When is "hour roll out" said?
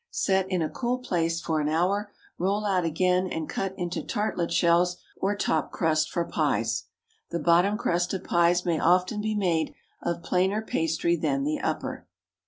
1.69-2.83